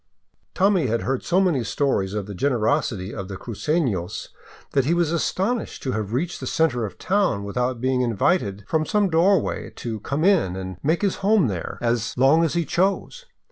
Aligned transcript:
Tommy 0.55 0.87
had 0.87 1.03
heard 1.03 1.21
so 1.23 1.39
many 1.39 1.63
stories 1.63 2.15
of 2.15 2.25
the 2.25 2.33
generosity 2.33 3.13
of 3.13 3.27
the 3.27 3.37
crucefios 3.37 4.29
that 4.71 4.85
he 4.85 4.95
was 4.95 5.11
astonished 5.11 5.83
to 5.83 5.91
have 5.91 6.11
reached 6.11 6.39
the 6.39 6.47
center 6.47 6.87
of 6.87 6.97
town 6.97 7.43
without 7.43 7.79
be 7.79 7.91
ing 7.93 8.01
invited 8.01 8.63
from 8.67 8.83
some 8.83 9.11
doorway 9.11 9.69
to 9.75 9.99
come 9.99 10.23
in 10.23 10.55
and 10.55 10.77
make 10.81 11.03
his 11.03 11.17
home 11.17 11.45
there 11.49 11.77
as. 11.81 12.15
541 12.15 12.17
VAGABONDING 12.17 12.17
DOWN 12.17 12.17
THE 12.17 12.17
ANDES 12.17 12.17
long 12.17 12.43
as 12.43 12.53
he 12.55 12.65
chose. 12.65 13.25